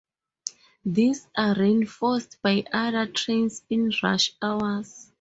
[0.83, 5.09] These are reinforced by other trains in rush hours.